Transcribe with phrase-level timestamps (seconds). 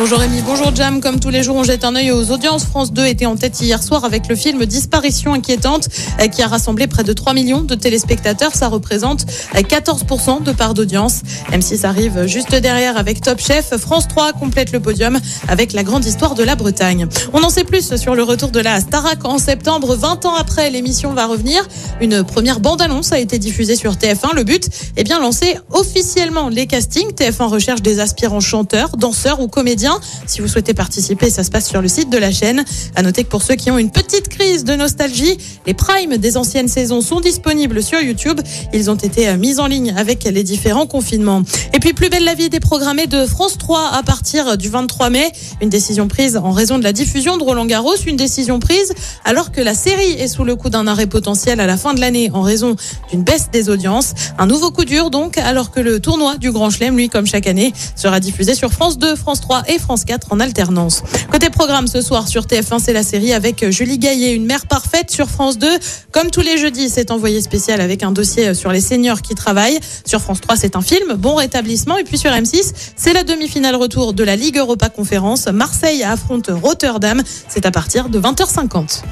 [0.00, 1.02] Bonjour Rémi, bonjour Jam.
[1.02, 2.64] Comme tous les jours, on jette un œil aux audiences.
[2.64, 5.90] France 2 était en tête hier soir avec le film Disparition inquiétante
[6.22, 8.54] euh, qui a rassemblé près de 3 millions de téléspectateurs.
[8.54, 9.26] Ça représente
[9.56, 11.20] euh, 14% de part d'audience.
[11.52, 13.76] M6 arrive juste derrière avec Top Chef.
[13.76, 17.06] France 3 complète le podium avec la grande histoire de la Bretagne.
[17.34, 19.96] On en sait plus sur le retour de la Starac en septembre.
[19.96, 21.68] 20 ans après, l'émission va revenir.
[22.00, 24.34] Une première bande-annonce a été diffusée sur TF1.
[24.34, 27.12] Le but est bien lancer officiellement les castings.
[27.12, 29.89] TF1 recherche des aspirants chanteurs, danseurs ou comédiens.
[30.26, 32.64] Si vous souhaitez participer, ça se passe sur le site de la chaîne.
[32.94, 36.36] À noter que pour ceux qui ont une petite crise de nostalgie, les primes des
[36.36, 38.40] anciennes saisons sont disponibles sur YouTube.
[38.72, 41.42] Ils ont été euh, mis en ligne avec les différents confinements.
[41.74, 45.32] Et puis, plus belle la vie déprogrammée de France 3 à partir du 23 mai.
[45.60, 47.96] Une décision prise en raison de la diffusion de Roland Garros.
[48.06, 48.92] Une décision prise
[49.24, 52.00] alors que la série est sous le coup d'un arrêt potentiel à la fin de
[52.00, 52.76] l'année en raison
[53.10, 54.14] d'une baisse des audiences.
[54.38, 57.46] Un nouveau coup dur donc, alors que le tournoi du Grand Chelem, lui, comme chaque
[57.46, 61.02] année, sera diffusé sur France 2, France 3 et France 4 en alternance.
[61.30, 65.10] Côté programme ce soir sur TF1, c'est la série avec Julie Gaillet, une mère parfaite
[65.10, 65.66] sur France 2.
[66.12, 69.80] Comme tous les jeudis, c'est envoyé spécial avec un dossier sur les seniors qui travaillent.
[70.04, 71.96] Sur France 3, c'est un film, bon rétablissement.
[71.96, 75.48] Et puis sur M6, c'est la demi-finale retour de la Ligue Europa Conférence.
[75.48, 77.22] Marseille affronte Rotterdam.
[77.48, 79.02] C'est à partir de 20h50.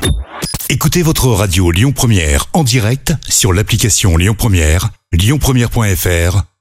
[0.71, 6.43] Écoutez votre radio Lyon Première en direct sur l'application Lyon Première, lyonpremière.fr